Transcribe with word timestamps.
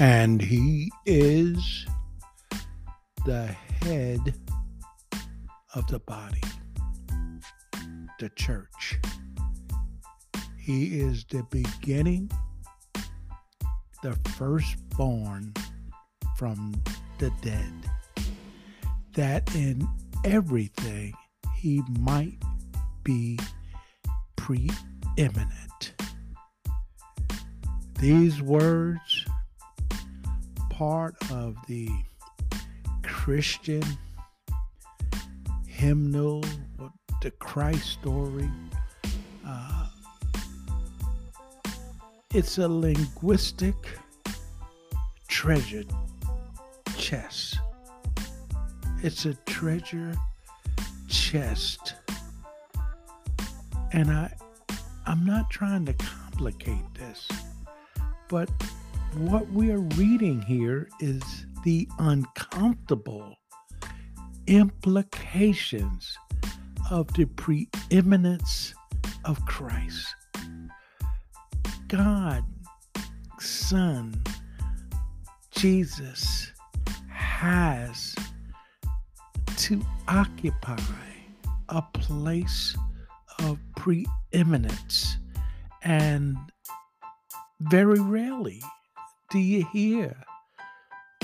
And 0.00 0.40
he 0.40 0.92
is 1.06 1.84
the 3.26 3.46
head 3.82 4.34
of 5.74 5.88
the 5.88 5.98
body, 5.98 6.42
the 8.20 8.28
church. 8.36 9.00
He 10.56 11.00
is 11.00 11.24
the 11.24 11.42
beginning, 11.50 12.30
the 14.04 14.16
firstborn 14.36 15.52
from 16.36 16.80
the 17.18 17.32
dead, 17.42 17.72
that 19.14 19.52
in 19.56 19.88
everything 20.24 21.12
he 21.56 21.82
might 21.98 22.38
be 23.02 23.36
preeminent. 24.36 25.94
These 27.98 28.40
words 28.40 29.17
part 30.78 31.16
of 31.32 31.56
the 31.66 31.90
Christian 33.02 33.82
hymnal, 35.66 36.44
the 37.20 37.32
Christ 37.32 37.84
story. 37.84 38.48
Uh, 39.44 39.88
it's 42.32 42.58
a 42.58 42.68
linguistic 42.68 43.74
treasure 45.26 45.82
chest. 46.96 47.58
It's 49.02 49.26
a 49.26 49.34
treasure 49.46 50.14
chest. 51.08 51.94
And 53.92 54.12
I 54.12 54.32
I'm 55.08 55.26
not 55.26 55.50
trying 55.50 55.86
to 55.86 55.92
complicate 55.94 56.94
this, 56.94 57.26
but 58.28 58.48
what 59.16 59.48
we 59.50 59.70
are 59.70 59.80
reading 59.80 60.40
here 60.42 60.88
is 61.00 61.22
the 61.64 61.88
uncomfortable 61.98 63.36
implications 64.46 66.16
of 66.90 67.12
the 67.14 67.24
preeminence 67.24 68.74
of 69.24 69.44
Christ. 69.46 70.06
God, 71.88 72.44
Son, 73.40 74.22
Jesus 75.50 76.52
has 77.08 78.14
to 79.56 79.84
occupy 80.06 80.76
a 81.68 81.82
place 81.92 82.76
of 83.40 83.58
preeminence. 83.76 85.18
And 85.82 86.36
very 87.60 88.00
rarely 88.00 88.62
do 89.30 89.38
you 89.38 89.66
hear 89.72 90.16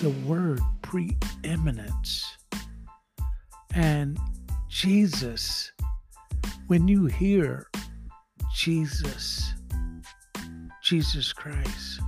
the 0.00 0.10
word 0.24 0.60
preeminence? 0.82 2.24
And 3.74 4.18
Jesus, 4.68 5.72
when 6.68 6.86
you 6.86 7.06
hear 7.06 7.66
Jesus, 8.54 9.52
Jesus 10.82 11.32
Christ, 11.32 12.00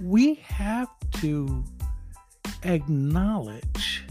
we 0.00 0.34
have 0.34 0.88
to 1.20 1.64
acknowledge 2.62 4.04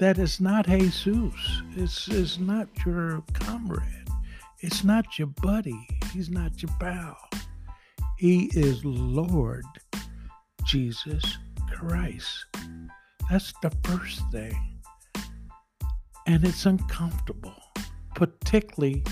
that 0.00 0.18
it's 0.18 0.40
not 0.40 0.66
Jesus. 0.66 1.62
It's, 1.76 2.08
it's 2.08 2.40
not 2.40 2.68
your 2.84 3.22
comrade. 3.34 3.84
It's 4.58 4.82
not 4.82 5.20
your 5.20 5.28
buddy. 5.28 5.86
He's 6.12 6.30
not 6.30 6.60
your 6.60 6.72
pal. 6.80 7.16
He 8.20 8.50
is 8.52 8.84
Lord 8.84 9.64
Jesus 10.66 11.38
Christ. 11.72 12.44
That's 13.30 13.54
the 13.62 13.72
first 13.82 14.20
thing. 14.30 14.78
And 16.26 16.44
it's 16.44 16.66
uncomfortable, 16.66 17.56
particularly 18.14 19.02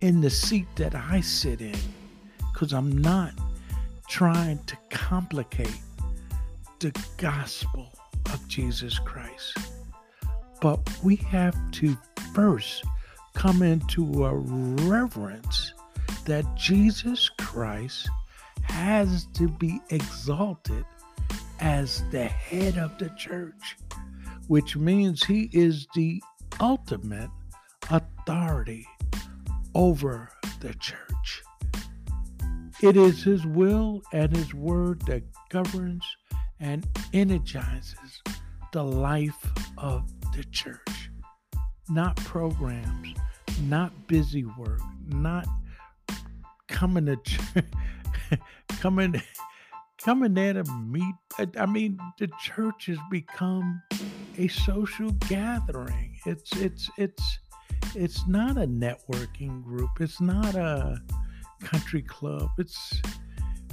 in 0.00 0.22
the 0.22 0.30
seat 0.30 0.68
that 0.76 0.94
I 0.94 1.20
sit 1.20 1.60
in, 1.60 1.76
because 2.50 2.72
I'm 2.72 2.96
not 2.96 3.34
trying 4.08 4.64
to 4.64 4.78
complicate 4.88 5.78
the 6.78 6.98
gospel 7.18 7.92
of 8.32 8.48
Jesus 8.48 8.98
Christ. 9.00 9.58
But 10.62 10.80
we 11.04 11.16
have 11.16 11.58
to 11.72 11.94
first 12.32 12.84
come 13.34 13.60
into 13.60 14.24
a 14.24 14.34
reverence 14.34 15.74
that 16.26 16.54
Jesus 16.56 17.28
Christ 17.38 18.08
has 18.62 19.26
to 19.34 19.48
be 19.48 19.80
exalted 19.90 20.84
as 21.60 22.02
the 22.10 22.24
head 22.24 22.76
of 22.76 22.98
the 22.98 23.10
church, 23.10 23.76
which 24.48 24.76
means 24.76 25.24
he 25.24 25.48
is 25.52 25.86
the 25.94 26.22
ultimate 26.60 27.30
authority 27.90 28.86
over 29.74 30.28
the 30.60 30.74
church. 30.74 31.42
It 32.82 32.96
is 32.96 33.22
his 33.22 33.46
will 33.46 34.02
and 34.12 34.36
his 34.36 34.52
word 34.52 35.00
that 35.06 35.22
governs 35.48 36.04
and 36.60 36.86
energizes 37.12 38.22
the 38.72 38.82
life 38.82 39.52
of 39.78 40.10
the 40.34 40.44
church, 40.44 41.10
not 41.88 42.16
programs, 42.16 43.14
not 43.62 43.92
busy 44.08 44.44
work, 44.44 44.80
not 45.06 45.46
coming 46.68 47.06
to 47.06 47.64
coming 48.68 49.20
coming 50.02 50.34
there 50.34 50.54
to 50.54 50.64
meet 50.82 51.14
i 51.58 51.66
mean 51.66 51.98
the 52.18 52.28
church 52.40 52.86
has 52.86 52.98
become 53.10 53.82
a 54.38 54.48
social 54.48 55.10
gathering. 55.28 56.16
It's 56.26 56.52
it's 56.56 56.90
it's 56.96 57.38
it's 57.94 58.26
not 58.26 58.56
a 58.56 58.66
networking 58.66 59.62
group. 59.62 59.90
It's 60.00 60.20
not 60.20 60.54
a 60.54 61.00
country 61.62 62.02
club. 62.02 62.50
It's 62.58 63.00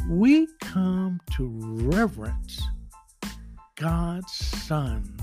we 0.10 0.48
come 0.62 1.20
to 1.32 1.50
reverence 1.90 2.62
god's 3.76 4.34
son 4.34 5.18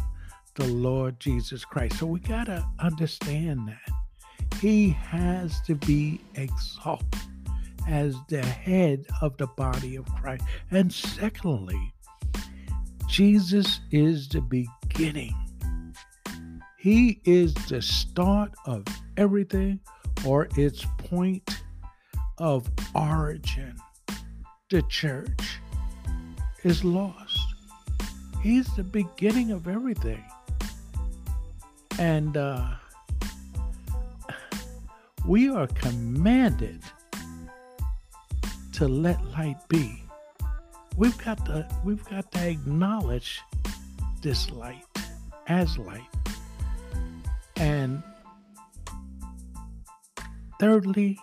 the 0.54 0.66
lord 0.66 1.20
jesus 1.20 1.64
christ. 1.64 1.98
So 1.98 2.06
we 2.06 2.18
got 2.20 2.44
to 2.44 2.66
understand 2.78 3.68
that. 3.68 4.58
He 4.60 4.90
has 4.90 5.60
to 5.62 5.74
be 5.74 6.20
exalted 6.34 7.20
as 7.88 8.16
the 8.28 8.44
head 8.44 9.06
of 9.22 9.36
the 9.36 9.46
body 9.46 9.96
of 9.96 10.06
Christ. 10.14 10.44
And 10.70 10.92
secondly, 10.92 11.92
Jesus 13.08 13.80
is 13.90 14.28
the 14.28 14.40
beginning. 14.40 15.34
He 16.78 17.20
is 17.24 17.52
the 17.68 17.82
start 17.82 18.52
of 18.66 18.84
everything 19.16 19.80
or 20.24 20.48
its 20.56 20.86
point 20.98 21.62
of 22.38 22.70
origin. 22.94 23.76
The 24.70 24.82
church 24.82 25.58
is 26.62 26.84
lost. 26.84 27.38
He's 28.42 28.74
the 28.76 28.84
beginning 28.84 29.50
of 29.50 29.68
everything. 29.68 30.24
And 31.98 32.36
uh, 32.36 32.66
we 35.26 35.50
are 35.50 35.66
commanded 35.66 36.80
to 38.80 38.88
let 38.88 39.22
light 39.32 39.58
be. 39.68 40.02
We've 40.96 41.18
got 41.18 41.44
to 41.44 41.68
we've 41.84 42.02
got 42.06 42.32
to 42.32 42.48
acknowledge 42.48 43.42
this 44.22 44.50
light 44.50 44.86
as 45.48 45.76
light. 45.76 46.08
And 47.56 48.02
thirdly, 50.58 51.18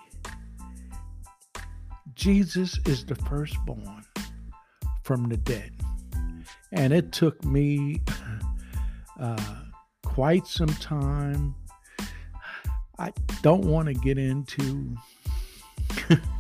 Jesus 2.13 2.79
is 2.85 3.03
the 3.03 3.15
firstborn 3.15 4.05
from 5.01 5.27
the 5.27 5.37
dead. 5.37 5.71
And 6.71 6.93
it 6.93 7.11
took 7.11 7.43
me 7.43 8.03
uh, 9.19 9.61
quite 10.05 10.45
some 10.45 10.75
time. 10.75 11.55
I 12.99 13.11
don't 13.41 13.65
want 13.65 13.87
to 13.87 13.95
get 13.95 14.19
into 14.19 14.95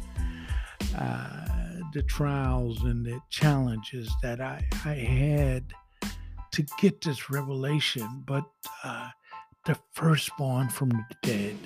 the 1.93 2.03
trials 2.03 2.83
and 2.83 3.05
the 3.05 3.19
challenges 3.29 4.11
that 4.21 4.41
I, 4.41 4.63
I 4.85 4.93
had 4.93 5.73
to 6.51 6.65
get 6.79 7.01
this 7.01 7.29
revelation, 7.29 8.23
but 8.25 8.43
uh, 8.83 9.09
the 9.65 9.77
firstborn 9.93 10.69
from 10.69 10.89
the 10.89 11.15
dead. 11.23 11.57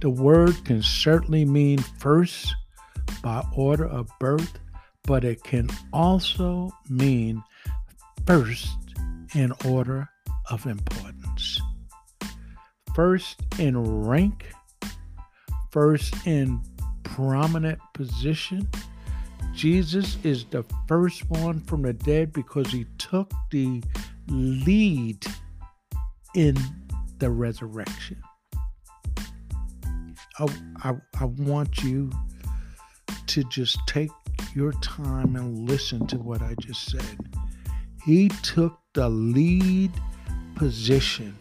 The 0.00 0.10
word 0.10 0.64
can 0.64 0.82
certainly 0.82 1.44
mean 1.44 1.78
first 1.78 2.54
by 3.22 3.44
order 3.54 3.86
of 3.86 4.08
birth, 4.18 4.58
but 5.04 5.24
it 5.24 5.42
can 5.42 5.68
also 5.92 6.70
mean 6.88 7.42
first 8.26 8.78
in 9.34 9.52
order 9.66 10.08
of 10.50 10.66
importance. 10.66 11.60
First 12.94 13.42
in 13.58 13.78
rank, 13.78 14.46
first 15.70 16.14
in 16.26 16.60
prominent 17.02 17.78
position. 17.94 18.68
Jesus 19.54 20.16
is 20.22 20.44
the 20.44 20.64
firstborn 20.86 21.60
from 21.60 21.82
the 21.82 21.92
dead 21.92 22.32
because 22.32 22.70
he 22.70 22.86
took 22.98 23.32
the 23.50 23.82
lead 24.28 25.24
in 26.34 26.56
the 27.18 27.30
resurrection. 27.30 28.22
I, 30.38 30.46
I, 30.82 30.94
I 31.20 31.24
want 31.24 31.82
you 31.82 32.10
to 33.26 33.44
just 33.44 33.78
take 33.86 34.10
your 34.54 34.72
time 34.80 35.36
and 35.36 35.68
listen 35.68 36.06
to 36.08 36.18
what 36.18 36.42
I 36.42 36.54
just 36.60 36.90
said. 36.90 37.18
He 38.04 38.28
took 38.42 38.78
the 38.94 39.08
lead 39.08 39.92
position 40.54 41.36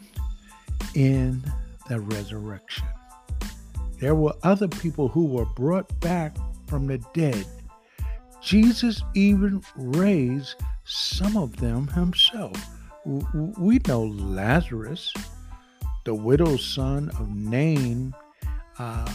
in 0.94 1.44
the 1.88 2.00
resurrection. 2.00 2.86
There 4.00 4.16
were 4.16 4.34
other 4.44 4.68
people 4.68 5.10
who 5.10 5.26
were 5.26 5.46
brought 5.46 6.00
back 6.00 6.38
from 6.68 6.88
the 6.88 7.00
dead. 7.14 7.46
Jesus 8.42 9.04
even 9.14 9.62
raised 9.76 10.56
some 10.86 11.36
of 11.36 11.58
them 11.58 11.88
himself. 11.88 12.56
We 13.06 13.80
know 13.88 14.04
Lazarus, 14.04 15.14
the 16.06 16.16
widow's 16.16 16.66
son 16.66 17.10
of 17.20 17.30
Nain. 17.30 18.14
Uh, 18.78 19.12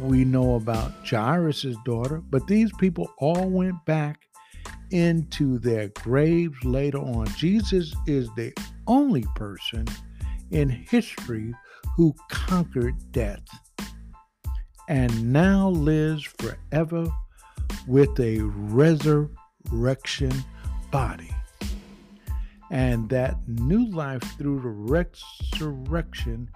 we 0.00 0.24
know 0.24 0.56
about 0.56 0.92
Jairus' 1.08 1.74
daughter, 1.86 2.22
but 2.28 2.46
these 2.46 2.70
people 2.78 3.10
all 3.18 3.48
went 3.48 3.82
back 3.86 4.20
into 4.90 5.58
their 5.58 5.88
graves 5.88 6.62
later 6.62 6.98
on. 6.98 7.26
Jesus 7.36 7.94
is 8.06 8.28
the 8.36 8.52
only 8.86 9.24
person 9.34 9.86
in 10.50 10.68
history 10.68 11.54
who 11.96 12.14
conquered 12.30 12.94
death 13.12 13.42
and 14.88 15.32
now 15.32 15.70
lives 15.70 16.24
forever 16.24 17.06
with 17.86 18.18
a 18.20 18.40
resurrection 18.42 20.32
body. 20.90 21.30
And 22.70 23.08
that 23.10 23.36
new 23.48 23.88
life 23.90 24.22
through 24.38 24.60
the 24.60 24.68
resurrection 24.68 26.50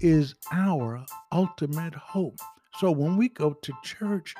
is 0.00 0.34
our 0.52 1.04
ultimate 1.32 1.94
hope. 1.94 2.38
So 2.78 2.90
when 2.90 3.16
we 3.16 3.28
go 3.28 3.52
to 3.52 3.72
church, 3.82 4.34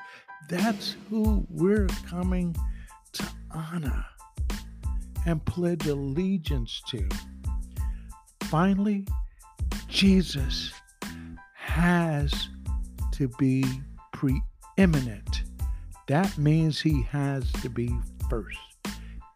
that's 0.48 0.96
who 1.08 1.46
we're 1.50 1.88
coming 2.08 2.56
to 3.12 3.24
honor 3.50 4.04
and 5.26 5.44
pledge 5.44 5.86
allegiance 5.86 6.80
to. 6.88 7.06
Finally, 8.44 9.06
Jesus 9.88 10.72
has 11.54 12.48
to 13.20 13.28
be 13.38 13.62
preeminent. 14.14 15.42
That 16.08 16.38
means 16.38 16.80
he 16.80 17.02
has 17.02 17.52
to 17.60 17.68
be 17.68 17.94
first 18.30 18.56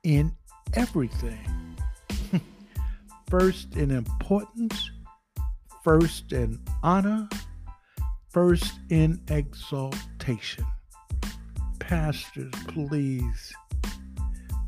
in 0.05 0.35
everything. 0.73 1.77
first 3.29 3.77
in 3.77 3.91
importance, 3.91 4.91
first 5.83 6.33
in 6.33 6.59
honor, 6.83 7.29
first 8.31 8.73
in 8.89 9.21
exaltation. 9.29 10.65
Pastors, 11.79 12.55
please. 12.69 13.53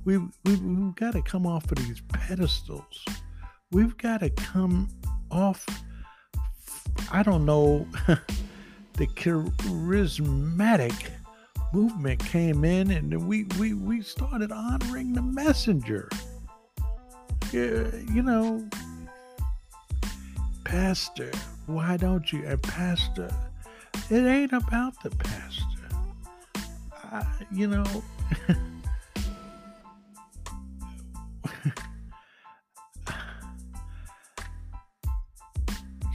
We, 0.04 0.18
we, 0.18 0.28
we've 0.44 0.94
got 0.94 1.14
to 1.14 1.22
come 1.22 1.46
off 1.46 1.72
of 1.72 1.78
these 1.78 2.02
pedestals. 2.12 3.02
We've 3.72 3.96
got 3.96 4.20
to 4.20 4.28
come 4.28 4.90
off, 5.30 5.64
I 7.10 7.22
don't 7.22 7.46
know, 7.46 7.86
the 8.96 9.06
charismatic 9.08 10.94
movement 11.72 12.18
came 12.24 12.64
in 12.64 12.90
and 12.90 13.28
we, 13.28 13.44
we, 13.58 13.74
we 13.74 14.00
started 14.00 14.50
honoring 14.50 15.12
the 15.12 15.20
messenger. 15.22 16.08
You 17.52 18.22
know, 18.22 18.66
Pastor, 20.64 21.30
why 21.66 21.96
don't 21.96 22.32
you? 22.32 22.44
And 22.44 22.62
Pastor, 22.62 23.30
it 24.10 24.26
ain't 24.26 24.52
about 24.52 25.02
the 25.02 25.10
pastor. 25.10 25.64
I, 27.04 27.24
you 27.52 27.66
know, 27.68 27.84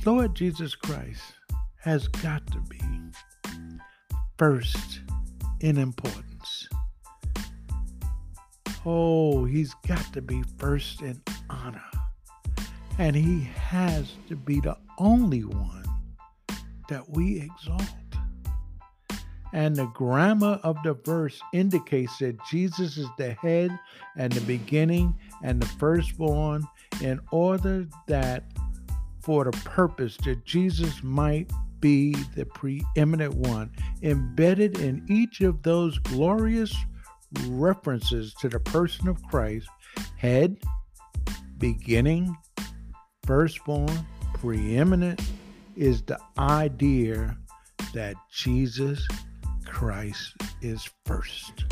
Lord 0.06 0.36
Jesus 0.36 0.76
Christ 0.76 1.22
has 1.78 2.08
got 2.08 2.46
to 2.48 2.60
be 2.62 2.81
first 4.42 5.02
in 5.60 5.78
importance. 5.78 6.68
Oh, 8.88 9.46
he's 9.46 9.76
got 9.88 10.02
to 10.14 10.22
be 10.24 10.42
first 10.58 11.04
in 11.04 11.22
honor. 11.48 11.84
And 12.98 13.16
he 13.16 13.42
has 13.42 14.14
to 14.30 14.36
be 14.36 14.60
the 14.60 14.76
only 14.98 15.44
one 15.44 15.86
that 16.90 17.08
we 17.08 17.40
exalt. 17.40 17.84
And 19.54 19.76
the 19.76 19.86
grammar 19.94 20.60
of 20.64 20.76
the 20.84 20.96
verse 20.96 21.40
indicates 21.54 22.18
that 22.18 22.44
Jesus 22.50 22.98
is 22.98 23.10
the 23.20 23.34
head 23.34 23.70
and 24.18 24.34
the 24.34 24.42
beginning 24.42 25.14
and 25.44 25.62
the 25.62 25.68
firstborn, 25.68 26.68
in 27.00 27.22
order 27.30 27.86
that 28.08 28.46
for 29.20 29.44
the 29.44 29.52
purpose 29.52 30.18
that 30.26 30.44
Jesus 30.46 31.04
might 31.04 31.52
be 31.82 32.16
the 32.36 32.46
preeminent 32.46 33.34
one. 33.34 33.72
Embedded 34.02 34.80
in 34.80 35.06
each 35.10 35.42
of 35.42 35.64
those 35.64 35.98
glorious 36.00 36.74
references 37.48 38.34
to 38.36 38.50
the 38.50 38.60
person 38.60 39.08
of 39.08 39.22
Christ 39.24 39.68
head, 40.18 40.58
beginning, 41.58 42.36
firstborn, 43.26 44.06
preeminent 44.36 45.22
is 45.76 46.02
the 46.04 46.20
idea 46.38 47.38
that 47.94 48.16
Jesus 48.32 49.08
Christ 49.66 50.34
is 50.62 50.90
first. 51.06 51.66